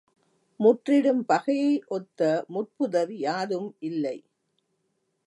[0.59, 2.21] முற்றிடும் பகையை ஒத்த
[2.53, 4.17] முட்புதர் யாதும் இல்லை.